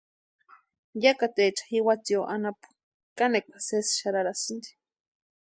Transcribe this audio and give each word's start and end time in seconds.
Yakateecha 1.03 1.63
jiwatsio 1.71 2.21
anapu 2.33 2.67
kanekwa 3.17 3.57
sésï 3.67 3.93
xarharasïnti. 3.99 4.69